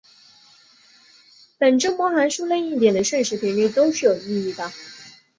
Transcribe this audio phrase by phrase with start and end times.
[1.59, 4.71] 本征模函数任意一点的瞬时频率都是有意义的。